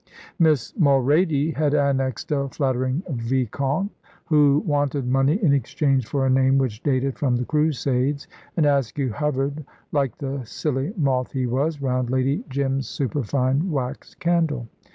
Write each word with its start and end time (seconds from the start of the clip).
Miss 0.39 0.73
Mulrady 0.79 1.53
had 1.53 1.75
annexed 1.75 2.31
a 2.31 2.49
flattering 2.49 3.03
vicomte 3.07 3.91
who 4.25 4.63
wanted 4.65 5.05
money 5.05 5.35
in 5.43 5.53
exchange 5.53 6.07
for 6.07 6.25
a 6.25 6.27
name 6.31 6.57
which 6.57 6.81
dated 6.81 7.19
from 7.19 7.35
the 7.35 7.45
Crusades, 7.45 8.27
and 8.57 8.65
Askew 8.65 9.11
hovered, 9.11 9.63
like 9.91 10.17
the 10.17 10.41
silly 10.43 10.91
moth 10.97 11.33
he 11.33 11.45
was, 11.45 11.83
round 11.83 12.09
Lady 12.09 12.43
Jim's 12.49 12.87
superfine 12.87 13.69
wax 13.69 14.15
candle. 14.15 14.67